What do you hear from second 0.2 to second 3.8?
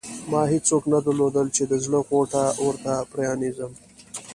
ما هېڅوک نه درلودل چې د زړه غوټه ورته پرانېزم.